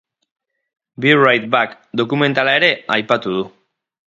Be 1.03 1.11
right 1.27 1.45
back 1.57 1.77
dokumentala 2.01 2.57
ere 2.63 2.73
aipatu 2.97 3.37
du. 3.37 3.45